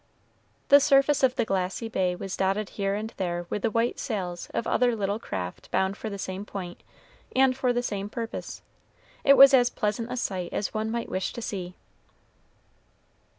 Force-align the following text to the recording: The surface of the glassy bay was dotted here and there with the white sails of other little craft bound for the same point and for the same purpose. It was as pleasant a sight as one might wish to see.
The 0.69 0.79
surface 0.79 1.21
of 1.21 1.35
the 1.35 1.45
glassy 1.45 1.87
bay 1.87 2.15
was 2.15 2.35
dotted 2.35 2.69
here 2.69 2.95
and 2.95 3.13
there 3.17 3.45
with 3.51 3.61
the 3.61 3.69
white 3.69 3.99
sails 3.99 4.49
of 4.51 4.65
other 4.65 4.95
little 4.95 5.19
craft 5.19 5.69
bound 5.69 5.95
for 5.95 6.09
the 6.09 6.17
same 6.17 6.43
point 6.43 6.81
and 7.35 7.55
for 7.55 7.71
the 7.71 7.83
same 7.83 8.09
purpose. 8.09 8.63
It 9.23 9.37
was 9.37 9.53
as 9.53 9.69
pleasant 9.69 10.11
a 10.11 10.17
sight 10.17 10.51
as 10.53 10.73
one 10.73 10.89
might 10.89 11.07
wish 11.09 11.33
to 11.33 11.41
see. 11.43 11.75